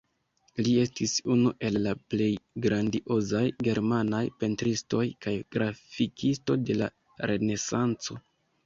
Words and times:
Li 0.67 0.71
estis 0.83 1.11
unu 1.35 1.51
el 1.69 1.77
la 1.87 1.93
plej 2.13 2.31
grandiozaj 2.67 3.43
germanaj 3.69 4.25
pentristoj 4.45 5.07
kaj 5.27 5.37
grafikisto 5.59 6.61
de 6.67 6.81
la 6.83 6.91
Renesanco. 7.33 8.21